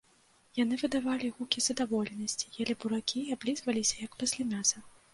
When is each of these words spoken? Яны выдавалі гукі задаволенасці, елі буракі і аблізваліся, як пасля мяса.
Яны 0.59 0.79
выдавалі 0.83 1.27
гукі 1.35 1.59
задаволенасці, 1.67 2.51
елі 2.65 2.73
буракі 2.83 3.25
і 3.27 3.39
аблізваліся, 3.39 4.05
як 4.09 4.23
пасля 4.27 4.53
мяса. 4.53 4.89